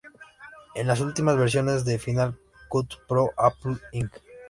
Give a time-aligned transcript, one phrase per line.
[0.73, 2.35] En las últimas versiones de Final
[2.69, 4.11] Cut Pro, Apple Inc.